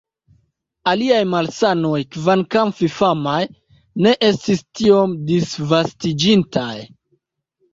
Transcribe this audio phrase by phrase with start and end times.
[0.91, 3.37] Aliaj malsanoj, kvankam fifamaj,
[4.07, 6.71] ne estis tiom disvastiĝintaj.